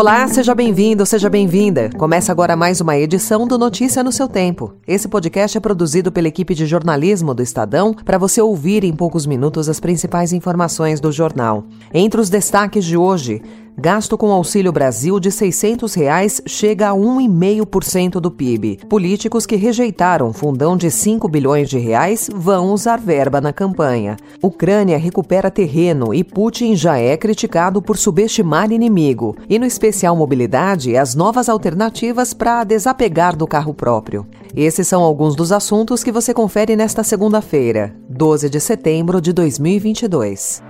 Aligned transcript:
Olá, 0.00 0.26
seja 0.28 0.54
bem-vindo, 0.54 1.04
seja 1.04 1.28
bem-vinda. 1.28 1.90
Começa 1.98 2.32
agora 2.32 2.56
mais 2.56 2.80
uma 2.80 2.96
edição 2.96 3.46
do 3.46 3.58
Notícia 3.58 4.02
no 4.02 4.10
seu 4.10 4.26
Tempo. 4.26 4.72
Esse 4.88 5.06
podcast 5.06 5.58
é 5.58 5.60
produzido 5.60 6.10
pela 6.10 6.26
equipe 6.26 6.54
de 6.54 6.64
jornalismo 6.64 7.34
do 7.34 7.42
Estadão 7.42 7.92
para 7.92 8.16
você 8.16 8.40
ouvir 8.40 8.82
em 8.82 8.94
poucos 8.94 9.26
minutos 9.26 9.68
as 9.68 9.78
principais 9.78 10.32
informações 10.32 11.00
do 11.00 11.12
jornal. 11.12 11.64
Entre 11.92 12.18
os 12.18 12.30
destaques 12.30 12.86
de 12.86 12.96
hoje, 12.96 13.42
Gasto 13.76 14.18
com 14.18 14.30
Auxílio 14.30 14.72
Brasil 14.72 15.18
de 15.18 15.30
600 15.30 15.94
reais 15.94 16.42
chega 16.46 16.90
a 16.90 16.92
1,5% 16.92 18.20
do 18.20 18.30
PIB. 18.30 18.80
Políticos 18.88 19.46
que 19.46 19.56
rejeitaram 19.56 20.32
fundão 20.32 20.76
de 20.76 20.90
5 20.90 21.26
bilhões 21.28 21.68
de 21.68 21.78
reais 21.78 22.28
vão 22.32 22.72
usar 22.72 22.98
verba 22.98 23.40
na 23.40 23.52
campanha. 23.52 24.16
Ucrânia 24.42 24.98
recupera 24.98 25.50
terreno 25.50 26.12
e 26.12 26.22
Putin 26.22 26.76
já 26.76 26.98
é 26.98 27.16
criticado 27.16 27.80
por 27.80 27.96
subestimar 27.96 28.70
inimigo. 28.70 29.36
E 29.48 29.58
no 29.58 29.64
especial 29.64 30.14
mobilidade, 30.14 30.96
as 30.96 31.14
novas 31.14 31.48
alternativas 31.48 32.34
para 32.34 32.64
desapegar 32.64 33.36
do 33.36 33.46
carro 33.46 33.72
próprio. 33.72 34.26
Esses 34.54 34.86
são 34.86 35.02
alguns 35.02 35.34
dos 35.34 35.52
assuntos 35.52 36.04
que 36.04 36.12
você 36.12 36.34
confere 36.34 36.76
nesta 36.76 37.02
segunda-feira, 37.02 37.94
12 38.08 38.50
de 38.50 38.60
setembro 38.60 39.20
de 39.20 39.32
2022. 39.32 40.69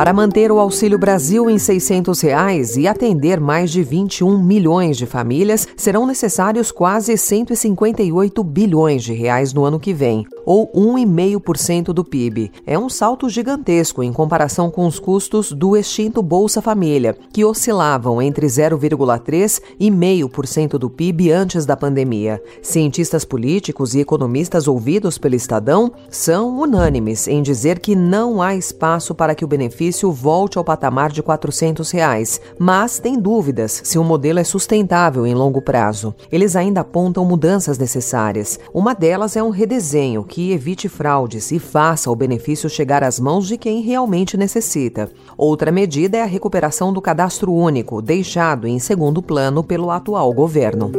Para 0.00 0.14
manter 0.14 0.50
o 0.50 0.58
Auxílio 0.58 0.98
Brasil 0.98 1.50
em 1.50 1.58
600 1.58 2.22
reais 2.22 2.74
e 2.74 2.88
atender 2.88 3.38
mais 3.38 3.70
de 3.70 3.82
21 3.82 4.42
milhões 4.42 4.96
de 4.96 5.04
famílias, 5.04 5.68
serão 5.76 6.06
necessários 6.06 6.72
quase 6.72 7.18
158 7.18 8.42
bilhões 8.42 9.04
de 9.04 9.12
reais 9.12 9.52
no 9.52 9.62
ano 9.62 9.78
que 9.78 9.92
vem, 9.92 10.24
ou 10.46 10.72
1,5% 10.72 11.92
do 11.92 12.02
PIB. 12.02 12.50
É 12.66 12.78
um 12.78 12.88
salto 12.88 13.28
gigantesco 13.28 14.02
em 14.02 14.10
comparação 14.10 14.70
com 14.70 14.86
os 14.86 14.98
custos 14.98 15.52
do 15.52 15.76
extinto 15.76 16.22
Bolsa 16.22 16.62
Família, 16.62 17.14
que 17.30 17.44
oscilavam 17.44 18.22
entre 18.22 18.46
0,3% 18.46 19.60
e 19.78 19.90
0,5% 19.90 20.78
do 20.78 20.88
PIB 20.88 21.30
antes 21.30 21.66
da 21.66 21.76
pandemia. 21.76 22.42
Cientistas 22.62 23.26
políticos 23.26 23.94
e 23.94 24.00
economistas 24.00 24.66
ouvidos 24.66 25.18
pelo 25.18 25.34
Estadão 25.34 25.92
são 26.08 26.58
unânimes 26.58 27.28
em 27.28 27.42
dizer 27.42 27.80
que 27.80 27.94
não 27.94 28.40
há 28.40 28.56
espaço 28.56 29.14
para 29.14 29.34
que 29.34 29.44
o 29.44 29.48
benefício 29.48 29.89
benefício 29.90 30.12
volte 30.12 30.56
ao 30.56 30.64
patamar 30.64 31.10
de 31.10 31.22
400 31.22 31.90
reais, 31.90 32.40
mas 32.58 33.00
tem 33.00 33.18
dúvidas 33.18 33.80
se 33.84 33.98
o 33.98 34.04
modelo 34.04 34.38
é 34.38 34.44
sustentável 34.44 35.26
em 35.26 35.34
longo 35.34 35.60
prazo. 35.60 36.14
Eles 36.30 36.54
ainda 36.54 36.80
apontam 36.80 37.24
mudanças 37.24 37.76
necessárias. 37.76 38.58
Uma 38.72 38.94
delas 38.94 39.36
é 39.36 39.42
um 39.42 39.50
redesenho 39.50 40.22
que 40.22 40.52
evite 40.52 40.88
fraudes 40.88 41.50
e 41.50 41.58
faça 41.58 42.10
o 42.10 42.16
benefício 42.16 42.70
chegar 42.70 43.02
às 43.02 43.18
mãos 43.18 43.48
de 43.48 43.58
quem 43.58 43.80
realmente 43.80 44.36
necessita. 44.36 45.10
Outra 45.36 45.72
medida 45.72 46.18
é 46.18 46.22
a 46.22 46.26
recuperação 46.26 46.92
do 46.92 47.02
cadastro 47.02 47.52
único, 47.52 48.00
deixado 48.00 48.68
em 48.68 48.78
segundo 48.78 49.20
plano 49.20 49.64
pelo 49.64 49.90
atual 49.90 50.32
governo. 50.32 50.92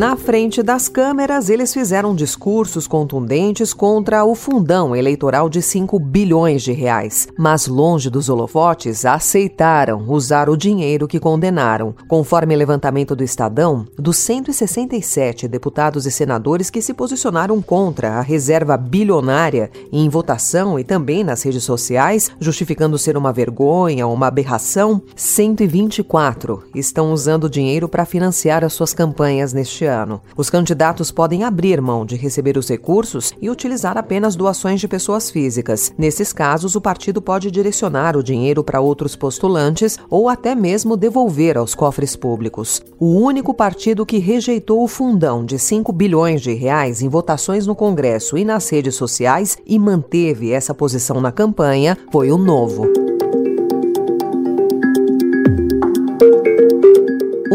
Na 0.00 0.16
frente 0.16 0.62
das 0.62 0.88
câmeras, 0.88 1.50
eles 1.50 1.74
fizeram 1.74 2.14
discursos 2.14 2.86
contundentes 2.86 3.74
contra 3.74 4.24
o 4.24 4.34
fundão 4.34 4.96
eleitoral 4.96 5.50
de 5.50 5.60
5 5.60 5.98
bilhões 5.98 6.62
de 6.62 6.72
reais, 6.72 7.28
mas 7.38 7.66
longe 7.66 8.08
dos 8.08 8.30
holofotes, 8.30 9.04
aceitaram 9.04 10.06
usar 10.08 10.48
o 10.48 10.56
dinheiro 10.56 11.06
que 11.06 11.20
condenaram. 11.20 11.94
Conforme 12.08 12.56
levantamento 12.56 13.14
do 13.14 13.22
Estadão, 13.22 13.86
dos 13.98 14.16
167 14.16 15.46
deputados 15.46 16.06
e 16.06 16.10
senadores 16.10 16.70
que 16.70 16.80
se 16.80 16.94
posicionaram 16.94 17.60
contra 17.60 18.12
a 18.12 18.22
reserva 18.22 18.78
bilionária 18.78 19.70
em 19.92 20.08
votação 20.08 20.78
e 20.78 20.82
também 20.82 21.22
nas 21.22 21.42
redes 21.42 21.64
sociais, 21.64 22.30
justificando 22.40 22.96
ser 22.96 23.18
uma 23.18 23.34
vergonha, 23.34 24.06
uma 24.06 24.28
aberração, 24.28 25.02
124 25.14 26.64
estão 26.74 27.12
usando 27.12 27.50
dinheiro 27.50 27.86
para 27.86 28.06
financiar 28.06 28.64
as 28.64 28.72
suas 28.72 28.94
campanhas 28.94 29.52
neste 29.52 29.89
ano. 29.90 30.20
Os 30.36 30.48
candidatos 30.48 31.10
podem 31.10 31.44
abrir 31.44 31.80
mão 31.80 32.06
de 32.06 32.16
receber 32.16 32.56
os 32.56 32.68
recursos 32.68 33.32
e 33.40 33.50
utilizar 33.50 33.98
apenas 33.98 34.36
doações 34.36 34.80
de 34.80 34.88
pessoas 34.88 35.30
físicas. 35.30 35.92
Nesses 35.98 36.32
casos, 36.32 36.76
o 36.76 36.80
partido 36.80 37.20
pode 37.20 37.50
direcionar 37.50 38.16
o 38.16 38.22
dinheiro 38.22 38.64
para 38.64 38.80
outros 38.80 39.16
postulantes 39.16 39.98
ou 40.08 40.28
até 40.28 40.54
mesmo 40.54 40.96
devolver 40.96 41.58
aos 41.58 41.74
cofres 41.74 42.16
públicos. 42.16 42.80
O 42.98 43.20
único 43.20 43.52
partido 43.52 44.06
que 44.06 44.18
rejeitou 44.18 44.82
o 44.82 44.88
fundão 44.88 45.44
de 45.44 45.58
5 45.58 45.92
bilhões 45.92 46.40
de 46.40 46.52
reais 46.52 47.02
em 47.02 47.08
votações 47.08 47.66
no 47.66 47.74
Congresso 47.74 48.38
e 48.38 48.44
nas 48.44 48.68
redes 48.70 48.94
sociais 48.94 49.58
e 49.66 49.78
manteve 49.78 50.52
essa 50.52 50.74
posição 50.74 51.20
na 51.20 51.32
campanha 51.32 51.98
foi 52.10 52.30
o 52.30 52.38
Novo. 52.38 52.99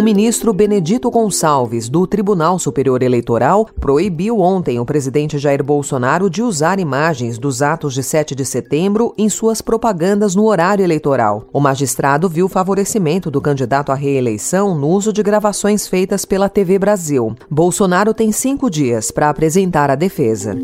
Ministro 0.06 0.54
Benedito 0.54 1.10
Gonçalves, 1.10 1.90
do 1.90 2.06
Tribunal 2.06 2.60
Superior 2.60 3.02
Eleitoral, 3.02 3.68
proibiu 3.82 4.40
ontem 4.40 4.80
o 4.80 4.86
presidente 4.86 5.40
Jair 5.40 5.64
Bolsonaro 5.64 6.30
de 6.30 6.44
usar 6.44 6.80
imagens 6.80 7.40
dos 7.40 7.64
atos 7.64 7.96
de 7.96 8.04
7 8.04 8.36
de 8.36 8.46
setembro 8.46 9.16
em 9.18 9.28
suas 9.30 9.64
propagandas 9.64 10.36
no 10.36 10.46
horário 10.46 10.84
eleitoral. 10.84 11.48
O 11.52 11.60
magistrado 11.60 12.30
viu 12.30 12.48
favorecimento 12.48 13.32
do 13.32 13.42
candidato 13.42 13.92
à 13.92 13.96
reeleição 13.96 14.78
no 14.78 14.90
uso 14.90 15.12
de 15.12 15.24
gravações 15.24 15.88
feitas 15.88 16.24
pela 16.24 16.50
TV 16.50 16.78
Brasil. 16.78 17.36
Bolsonaro 17.50 18.14
tem 18.14 18.32
cinco 18.32 18.70
dias 18.70 19.10
para 19.10 19.28
apresentar 19.28 19.90
a 19.90 19.96
defesa. 19.96 20.56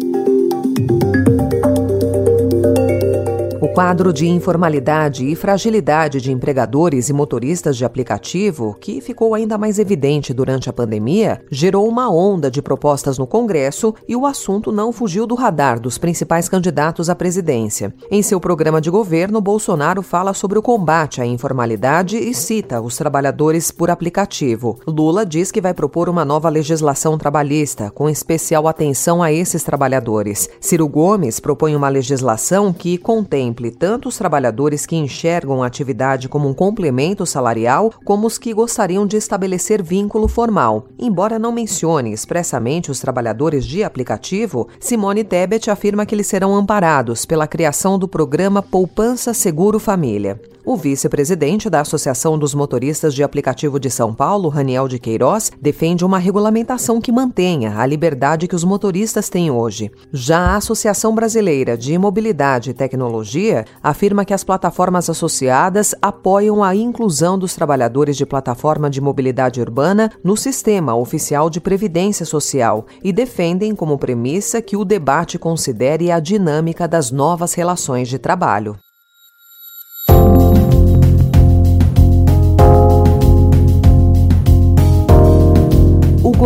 Quadro 3.73 4.11
de 4.11 4.27
informalidade 4.27 5.25
e 5.25 5.33
fragilidade 5.33 6.19
de 6.19 6.29
empregadores 6.29 7.07
e 7.07 7.13
motoristas 7.13 7.77
de 7.77 7.85
aplicativo, 7.85 8.75
que 8.81 8.99
ficou 8.99 9.33
ainda 9.33 9.57
mais 9.57 9.79
evidente 9.79 10.33
durante 10.33 10.69
a 10.69 10.73
pandemia, 10.73 11.41
gerou 11.49 11.87
uma 11.87 12.11
onda 12.11 12.51
de 12.51 12.61
propostas 12.61 13.17
no 13.17 13.25
Congresso 13.25 13.95
e 14.05 14.15
o 14.15 14.25
assunto 14.25 14.73
não 14.73 14.91
fugiu 14.91 15.25
do 15.25 15.35
radar 15.35 15.79
dos 15.79 15.97
principais 15.97 16.49
candidatos 16.49 17.09
à 17.09 17.15
presidência. 17.15 17.93
Em 18.11 18.21
seu 18.21 18.41
programa 18.41 18.81
de 18.81 18.89
governo, 18.89 19.39
Bolsonaro 19.39 20.01
fala 20.01 20.33
sobre 20.33 20.59
o 20.59 20.61
combate 20.61 21.21
à 21.21 21.25
informalidade 21.25 22.17
e 22.17 22.33
cita 22.33 22.81
os 22.81 22.97
trabalhadores 22.97 23.71
por 23.71 23.89
aplicativo. 23.89 24.79
Lula 24.85 25.25
diz 25.25 25.49
que 25.49 25.61
vai 25.61 25.73
propor 25.73 26.09
uma 26.09 26.25
nova 26.25 26.49
legislação 26.49 27.17
trabalhista, 27.17 27.89
com 27.89 28.09
especial 28.09 28.67
atenção 28.67 29.23
a 29.23 29.31
esses 29.31 29.63
trabalhadores. 29.63 30.49
Ciro 30.59 30.89
Gomes 30.89 31.39
propõe 31.39 31.73
uma 31.73 31.87
legislação 31.87 32.73
que 32.73 32.97
contemple 32.97 33.60
contemple 33.61 33.71
tanto 33.71 34.09
os 34.09 34.17
trabalhadores 34.17 34.85
que 34.85 34.95
enxergam 34.95 35.61
a 35.61 35.67
atividade 35.67 36.27
como 36.27 36.49
um 36.49 36.53
complemento 36.53 37.25
salarial, 37.25 37.93
como 38.03 38.25
os 38.25 38.37
que 38.37 38.53
gostariam 38.53 39.05
de 39.05 39.17
estabelecer 39.17 39.83
vínculo 39.83 40.27
formal. 40.27 40.87
Embora 40.97 41.37
não 41.37 41.51
mencione 41.51 42.11
expressamente 42.11 42.89
os 42.89 42.99
trabalhadores 42.99 43.65
de 43.65 43.83
aplicativo, 43.83 44.67
Simone 44.79 45.23
Tebet 45.23 45.69
afirma 45.69 46.05
que 46.05 46.15
eles 46.15 46.27
serão 46.27 46.55
amparados 46.55 47.25
pela 47.25 47.47
criação 47.47 47.99
do 47.99 48.07
programa 48.07 48.61
Poupança 48.61 49.33
Seguro 49.33 49.79
Família. 49.79 50.41
O 50.63 50.75
vice-presidente 50.75 51.71
da 51.71 51.81
Associação 51.81 52.37
dos 52.37 52.53
Motoristas 52.53 53.15
de 53.15 53.23
Aplicativo 53.23 53.79
de 53.79 53.89
São 53.89 54.13
Paulo, 54.13 54.47
Raniel 54.47 54.87
de 54.87 54.99
Queiroz, 54.99 55.51
defende 55.59 56.05
uma 56.05 56.19
regulamentação 56.19 57.01
que 57.01 57.11
mantenha 57.11 57.79
a 57.79 57.85
liberdade 57.85 58.47
que 58.47 58.55
os 58.55 58.63
motoristas 58.63 59.27
têm 59.27 59.49
hoje. 59.49 59.91
Já 60.13 60.39
a 60.39 60.55
Associação 60.57 61.15
Brasileira 61.15 61.75
de 61.75 61.97
Mobilidade 61.97 62.69
e 62.69 62.73
Tecnologia 62.75 63.65
afirma 63.81 64.23
que 64.23 64.35
as 64.35 64.43
plataformas 64.43 65.09
associadas 65.09 65.95
apoiam 65.99 66.63
a 66.63 66.75
inclusão 66.75 67.39
dos 67.39 67.55
trabalhadores 67.55 68.15
de 68.15 68.25
plataforma 68.25 68.87
de 68.87 69.01
mobilidade 69.01 69.59
urbana 69.59 70.11
no 70.23 70.37
sistema 70.37 70.95
oficial 70.95 71.49
de 71.49 71.59
previdência 71.59 72.25
social 72.25 72.85
e 73.03 73.11
defendem 73.11 73.75
como 73.75 73.97
premissa 73.97 74.61
que 74.61 74.77
o 74.77 74.85
debate 74.85 75.39
considere 75.39 76.11
a 76.11 76.19
dinâmica 76.19 76.87
das 76.87 77.09
novas 77.09 77.55
relações 77.55 78.07
de 78.07 78.19
trabalho. 78.19 78.77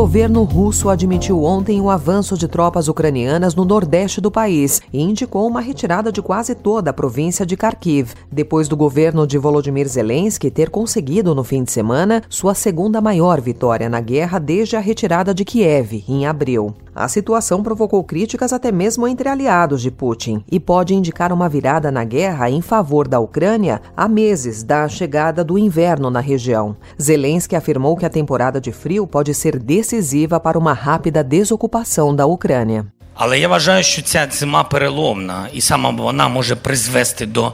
Governo 0.06 0.44
russo 0.44 0.88
admitiu 0.88 1.44
ontem 1.44 1.82
o 1.82 1.90
avanço 1.90 2.38
de 2.38 2.48
tropas 2.48 2.88
ucranianas 2.88 3.56
no 3.56 3.66
nordeste 3.66 4.22
do 4.22 4.30
país 4.30 4.80
e 4.94 5.02
indicou 5.02 5.48
uma 5.48 5.60
retirada 5.60 6.12
de 6.12 6.22
quase 6.22 6.54
toda 6.54 6.92
a 6.92 6.94
província 6.94 7.44
de 7.44 7.56
Kharkiv, 7.56 8.14
depois 8.32 8.68
do 8.68 8.78
governo 8.78 9.26
de 9.26 9.40
Volodymyr 9.40 9.88
Zelensky 9.88 10.52
ter 10.52 10.70
conseguido 10.70 11.34
no 11.34 11.44
fim 11.44 11.64
de 11.64 11.72
semana 11.72 12.22
sua 12.30 12.54
segunda 12.54 13.02
maior 13.02 13.42
vitória 13.42 13.90
na 13.90 14.00
guerra 14.00 14.38
desde 14.38 14.76
a 14.76 14.80
retirada 14.80 15.34
de 15.34 15.44
Kiev, 15.44 16.04
em 16.08 16.28
abril. 16.28 16.72
A 16.94 17.10
situação 17.10 17.62
provocou 17.62 18.02
críticas 18.06 18.54
até 18.54 18.72
mesmo 18.72 19.06
entre 19.06 19.28
aliados 19.28 19.82
de 19.82 19.92
Putin 19.92 20.42
e 20.50 20.62
pode 20.62 20.96
indicar 20.96 21.34
uma 21.34 21.50
virada 21.50 21.92
na 21.92 22.06
guerra 22.06 22.50
em 22.50 22.62
favor 22.62 23.06
da 23.06 23.20
Ucrânia 23.20 23.82
há 23.98 24.08
meses 24.08 24.64
da 24.64 24.88
chegada 24.88 25.44
do 25.44 25.58
inverno 25.58 26.10
na 26.10 26.22
região. 26.22 26.78
Zelensky 27.02 27.54
afirmou 27.54 27.98
que 27.98 28.06
a 28.06 28.10
temporada 28.10 28.62
de 28.62 28.72
frio 28.72 29.06
pode 29.06 29.34
ser 29.34 29.60
decisiva 29.60 29.95
para 30.44 30.60
uma 30.60 30.74
rápida 30.74 31.24
desocupação 31.24 32.16
da 32.16 32.26
Ucrânia. 32.26 32.86
Але 33.18 33.40
я 33.40 33.48
вважаю, 33.48 33.84
що 33.84 34.02
ця 34.02 34.28
зима 34.32 34.64
переломна, 34.64 35.48
і 35.54 35.62
саме 35.62 35.92
вона 35.92 36.28
може 36.28 36.56
призвести 36.56 37.26
до 37.26 37.54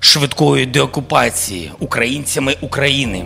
швидкої 0.00 0.66
деокупації 0.66 1.72
українцями 1.80 2.56
України. 2.60 3.24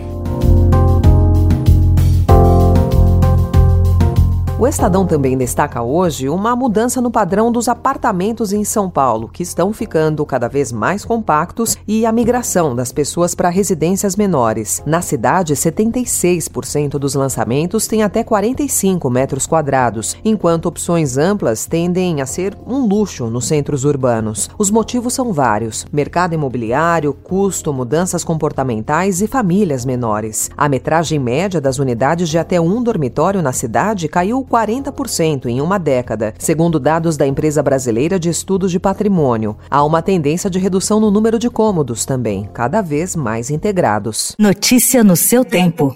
O 4.61 4.67
Estadão 4.67 5.07
também 5.07 5.35
destaca 5.35 5.81
hoje 5.81 6.29
uma 6.29 6.55
mudança 6.55 7.01
no 7.01 7.09
padrão 7.09 7.51
dos 7.51 7.67
apartamentos 7.67 8.53
em 8.53 8.63
São 8.63 8.91
Paulo, 8.91 9.27
que 9.27 9.41
estão 9.41 9.73
ficando 9.73 10.23
cada 10.23 10.47
vez 10.47 10.71
mais 10.71 11.03
compactos, 11.03 11.75
e 11.87 12.05
a 12.05 12.11
migração 12.11 12.75
das 12.75 12.91
pessoas 12.91 13.33
para 13.33 13.49
residências 13.49 14.15
menores. 14.15 14.83
Na 14.85 15.01
cidade, 15.01 15.55
76% 15.55 16.99
dos 16.99 17.15
lançamentos 17.15 17.87
têm 17.87 18.03
até 18.03 18.23
45 18.23 19.09
metros 19.09 19.47
quadrados, 19.47 20.15
enquanto 20.23 20.67
opções 20.67 21.17
amplas 21.17 21.65
tendem 21.65 22.21
a 22.21 22.27
ser 22.27 22.55
um 22.67 22.85
luxo 22.85 23.31
nos 23.31 23.47
centros 23.47 23.83
urbanos. 23.83 24.47
Os 24.59 24.69
motivos 24.69 25.15
são 25.15 25.33
vários: 25.33 25.87
mercado 25.91 26.35
imobiliário, 26.35 27.13
custo, 27.13 27.73
mudanças 27.73 28.23
comportamentais 28.23 29.23
e 29.23 29.27
famílias 29.27 29.85
menores. 29.85 30.51
A 30.55 30.69
metragem 30.69 31.17
média 31.17 31.59
das 31.59 31.79
unidades 31.79 32.29
de 32.29 32.37
até 32.37 32.61
um 32.61 32.83
dormitório 32.83 33.41
na 33.41 33.53
cidade 33.53 34.07
caiu 34.07 34.45
40% 34.51 35.45
em 35.45 35.61
uma 35.61 35.79
década, 35.79 36.33
segundo 36.37 36.77
dados 36.79 37.15
da 37.15 37.25
empresa 37.25 37.63
brasileira 37.63 38.19
de 38.19 38.29
estudos 38.29 38.69
de 38.69 38.79
patrimônio. 38.79 39.55
Há 39.69 39.83
uma 39.83 40.01
tendência 40.01 40.49
de 40.49 40.59
redução 40.59 40.99
no 40.99 41.09
número 41.09 41.39
de 41.39 41.49
cômodos 41.49 42.05
também, 42.05 42.49
cada 42.53 42.81
vez 42.81 43.15
mais 43.15 43.49
integrados. 43.49 44.35
Notícia 44.37 45.03
no 45.03 45.15
seu 45.15 45.45
tempo. 45.45 45.95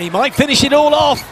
He 0.00 0.10
might 0.10 0.34
finish 0.34 0.64
it 0.64 0.74
all 0.74 0.92
off. 0.92 1.24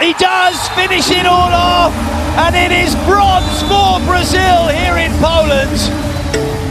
He 0.00 0.12
does 0.14 0.68
finish 0.74 1.08
it 1.10 1.24
all 1.24 1.52
off, 1.52 1.94
and 2.36 2.56
it 2.56 2.72
is 2.72 2.96
bronze 3.06 3.62
for 3.68 4.00
Brazil 4.00 4.66
here 4.68 4.98
in 4.98 5.12
Poland. 5.20 6.63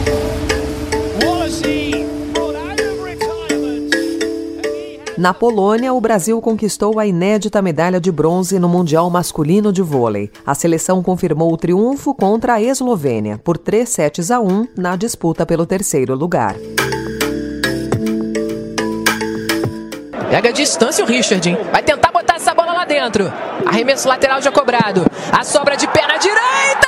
Na 5.24 5.32
Polônia, 5.32 5.94
o 5.94 6.00
Brasil 6.02 6.38
conquistou 6.42 6.98
a 6.98 7.06
inédita 7.06 7.62
medalha 7.62 7.98
de 7.98 8.12
bronze 8.12 8.58
no 8.58 8.68
Mundial 8.68 9.08
Masculino 9.08 9.72
de 9.72 9.80
Vôlei. 9.80 10.30
A 10.44 10.54
seleção 10.54 11.02
confirmou 11.02 11.50
o 11.50 11.56
triunfo 11.56 12.14
contra 12.14 12.52
a 12.52 12.62
Eslovênia 12.62 13.40
por 13.42 13.56
3 13.56 13.88
sets 13.88 14.30
a 14.30 14.38
1 14.38 14.68
na 14.76 14.96
disputa 14.96 15.46
pelo 15.46 15.64
terceiro 15.64 16.14
lugar. 16.14 16.56
Pega 20.28 20.50
a 20.50 20.52
distância 20.52 21.02
o 21.02 21.08
Richard, 21.08 21.48
hein? 21.48 21.56
Vai 21.72 21.82
tentar 21.82 22.12
botar 22.12 22.34
essa 22.34 22.54
bola 22.54 22.74
lá 22.74 22.84
dentro. 22.84 23.32
Arremesso 23.64 24.06
lateral 24.06 24.42
já 24.42 24.52
cobrado. 24.52 25.06
A 25.32 25.42
sobra 25.42 25.74
de 25.74 25.88
perna 25.88 26.18
direita 26.18 26.83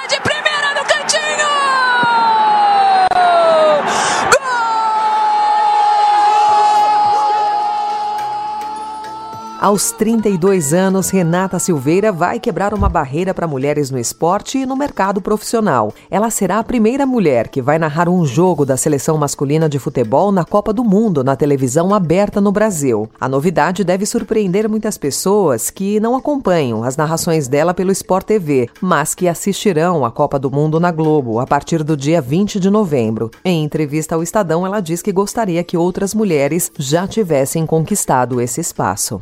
Aos 9.66 9.90
32 9.90 10.72
anos, 10.72 11.10
Renata 11.10 11.58
Silveira 11.58 12.12
vai 12.12 12.38
quebrar 12.38 12.72
uma 12.72 12.88
barreira 12.88 13.34
para 13.34 13.48
mulheres 13.48 13.90
no 13.90 13.98
esporte 13.98 14.58
e 14.58 14.64
no 14.64 14.76
mercado 14.76 15.20
profissional. 15.20 15.92
Ela 16.08 16.30
será 16.30 16.60
a 16.60 16.62
primeira 16.62 17.04
mulher 17.04 17.48
que 17.48 17.60
vai 17.60 17.76
narrar 17.76 18.08
um 18.08 18.24
jogo 18.24 18.64
da 18.64 18.76
seleção 18.76 19.18
masculina 19.18 19.68
de 19.68 19.80
futebol 19.80 20.30
na 20.30 20.44
Copa 20.44 20.72
do 20.72 20.84
Mundo 20.84 21.24
na 21.24 21.34
televisão 21.34 21.92
aberta 21.92 22.40
no 22.40 22.52
Brasil. 22.52 23.10
A 23.20 23.28
novidade 23.28 23.82
deve 23.82 24.06
surpreender 24.06 24.68
muitas 24.68 24.96
pessoas 24.96 25.68
que 25.68 25.98
não 25.98 26.14
acompanham 26.14 26.84
as 26.84 26.96
narrações 26.96 27.48
dela 27.48 27.74
pelo 27.74 27.90
Sport 27.90 28.24
TV, 28.24 28.70
mas 28.80 29.16
que 29.16 29.26
assistirão 29.26 30.04
à 30.04 30.12
Copa 30.12 30.38
do 30.38 30.48
Mundo 30.48 30.78
na 30.78 30.92
Globo 30.92 31.40
a 31.40 31.44
partir 31.44 31.82
do 31.82 31.96
dia 31.96 32.20
20 32.20 32.60
de 32.60 32.70
novembro. 32.70 33.32
Em 33.44 33.64
entrevista 33.64 34.14
ao 34.14 34.22
Estadão, 34.22 34.64
ela 34.64 34.78
diz 34.78 35.02
que 35.02 35.10
gostaria 35.10 35.64
que 35.64 35.76
outras 35.76 36.14
mulheres 36.14 36.70
já 36.78 37.04
tivessem 37.08 37.66
conquistado 37.66 38.40
esse 38.40 38.60
espaço. 38.60 39.20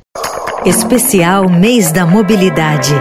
Especial 0.67 1.51
Mês 1.51 1.93
da 1.93 2.07
Mobilidade. 2.07 2.95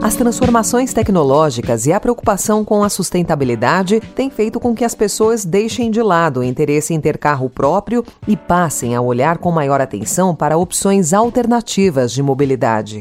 As 0.00 0.14
transformações 0.14 0.94
tecnológicas 0.94 1.84
e 1.84 1.92
a 1.92 1.98
preocupação 1.98 2.64
com 2.64 2.84
a 2.84 2.88
sustentabilidade 2.88 3.98
têm 4.14 4.30
feito 4.30 4.60
com 4.60 4.72
que 4.72 4.84
as 4.84 4.94
pessoas 4.94 5.44
deixem 5.44 5.90
de 5.90 6.00
lado 6.00 6.40
o 6.40 6.44
interesse 6.44 6.94
em 6.94 7.00
ter 7.00 7.18
carro 7.18 7.50
próprio 7.50 8.04
e 8.28 8.36
passem 8.36 8.94
a 8.94 9.00
olhar 9.00 9.38
com 9.38 9.50
maior 9.50 9.80
atenção 9.80 10.32
para 10.32 10.56
opções 10.56 11.12
alternativas 11.12 12.12
de 12.12 12.22
mobilidade. 12.22 13.00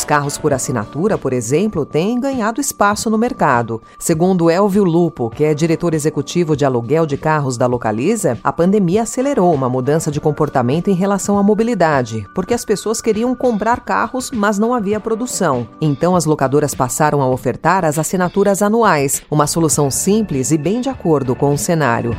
Os 0.00 0.04
carros 0.06 0.38
por 0.38 0.54
assinatura, 0.54 1.18
por 1.18 1.30
exemplo, 1.30 1.84
têm 1.84 2.18
ganhado 2.18 2.58
espaço 2.58 3.10
no 3.10 3.18
mercado. 3.18 3.82
Segundo 3.98 4.48
Elvio 4.48 4.82
Lupo, 4.82 5.28
que 5.28 5.44
é 5.44 5.52
diretor 5.52 5.92
executivo 5.92 6.56
de 6.56 6.64
aluguel 6.64 7.04
de 7.04 7.18
carros 7.18 7.58
da 7.58 7.66
Localiza, 7.66 8.38
a 8.42 8.50
pandemia 8.50 9.02
acelerou 9.02 9.52
uma 9.52 9.68
mudança 9.68 10.10
de 10.10 10.18
comportamento 10.18 10.88
em 10.88 10.94
relação 10.94 11.38
à 11.38 11.42
mobilidade, 11.42 12.26
porque 12.34 12.54
as 12.54 12.64
pessoas 12.64 13.02
queriam 13.02 13.34
comprar 13.34 13.80
carros, 13.80 14.30
mas 14.30 14.58
não 14.58 14.72
havia 14.72 14.98
produção. 14.98 15.68
Então 15.82 16.16
as 16.16 16.24
locadoras 16.24 16.74
passaram 16.74 17.20
a 17.20 17.28
ofertar 17.28 17.84
as 17.84 17.98
assinaturas 17.98 18.62
anuais, 18.62 19.20
uma 19.30 19.46
solução 19.46 19.90
simples 19.90 20.50
e 20.50 20.56
bem 20.56 20.80
de 20.80 20.88
acordo 20.88 21.36
com 21.36 21.52
o 21.52 21.58
cenário. 21.58 22.16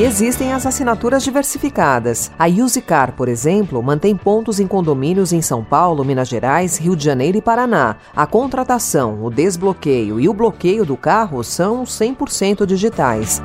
E 0.00 0.02
existem 0.02 0.54
as 0.54 0.64
assinaturas 0.64 1.22
diversificadas. 1.22 2.32
A 2.38 2.48
Usicar, 2.48 3.12
por 3.12 3.28
exemplo, 3.28 3.82
mantém 3.82 4.16
pontos 4.16 4.58
em 4.58 4.66
condomínios 4.66 5.30
em 5.30 5.42
São 5.42 5.62
Paulo, 5.62 6.02
Minas 6.02 6.26
Gerais, 6.26 6.78
Rio 6.78 6.96
de 6.96 7.04
Janeiro 7.04 7.36
e 7.36 7.42
Paraná. 7.42 7.96
A 8.16 8.26
contratação, 8.26 9.22
o 9.22 9.28
desbloqueio 9.28 10.18
e 10.18 10.26
o 10.26 10.32
bloqueio 10.32 10.86
do 10.86 10.96
carro 10.96 11.44
são 11.44 11.84
100% 11.84 12.64
digitais. 12.64 13.42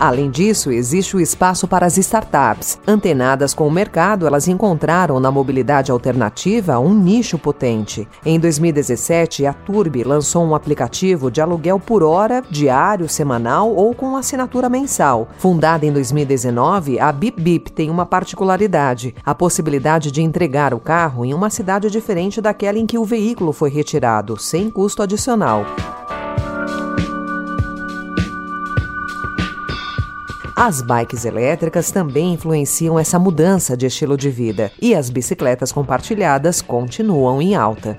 Além 0.00 0.30
disso, 0.30 0.72
existe 0.72 1.14
o 1.14 1.20
espaço 1.20 1.68
para 1.68 1.84
as 1.84 1.98
startups. 1.98 2.78
Antenadas 2.86 3.52
com 3.52 3.68
o 3.68 3.70
mercado, 3.70 4.26
elas 4.26 4.48
encontraram 4.48 5.20
na 5.20 5.30
mobilidade 5.30 5.92
alternativa 5.92 6.78
um 6.78 6.94
nicho 6.94 7.38
potente. 7.38 8.08
Em 8.24 8.40
2017, 8.40 9.44
a 9.44 9.52
Turbi 9.52 10.02
lançou 10.02 10.42
um 10.42 10.54
aplicativo 10.54 11.30
de 11.30 11.42
aluguel 11.42 11.78
por 11.78 12.02
hora, 12.02 12.42
diário, 12.50 13.10
semanal 13.10 13.74
ou 13.74 13.94
com 13.94 14.16
assinatura 14.16 14.70
mensal. 14.70 15.28
Fundada 15.36 15.84
em 15.84 15.92
2019, 15.92 16.98
a 16.98 17.12
Bip 17.12 17.38
Bip 17.38 17.70
tem 17.70 17.90
uma 17.90 18.06
particularidade: 18.06 19.14
a 19.22 19.34
possibilidade 19.34 20.10
de 20.10 20.22
entregar 20.22 20.72
o 20.72 20.80
carro 20.80 21.26
em 21.26 21.34
uma 21.34 21.50
cidade 21.50 21.90
diferente 21.90 22.40
daquela 22.40 22.78
em 22.78 22.86
que 22.86 22.96
o 22.96 23.04
veículo 23.04 23.52
foi 23.52 23.68
retirado, 23.68 24.38
sem 24.38 24.70
custo 24.70 25.02
adicional. 25.02 25.66
As 30.62 30.82
bikes 30.82 31.24
elétricas 31.24 31.90
também 31.90 32.34
influenciam 32.34 32.98
essa 32.98 33.18
mudança 33.18 33.74
de 33.74 33.86
estilo 33.86 34.14
de 34.14 34.28
vida 34.28 34.70
e 34.78 34.94
as 34.94 35.08
bicicletas 35.08 35.72
compartilhadas 35.72 36.60
continuam 36.60 37.40
em 37.40 37.54
alta. 37.54 37.98